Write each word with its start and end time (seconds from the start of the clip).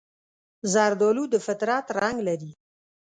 زردالو 0.73 1.23
د 1.33 1.35
فطرت 1.45 1.85
رنګ 2.01 2.17
لري. 2.27 2.51